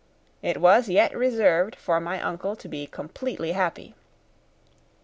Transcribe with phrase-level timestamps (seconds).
[0.41, 3.93] it was yet reserved for my uncle to be completely happy.